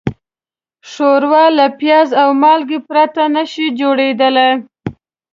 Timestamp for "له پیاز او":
1.57-2.29